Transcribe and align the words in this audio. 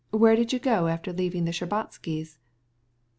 Where 0.09 0.35
did 0.35 0.51
you 0.51 0.57
go 0.57 0.87
after 0.87 1.13
the 1.13 1.29
Shtcherbatskys'?" 1.29 2.39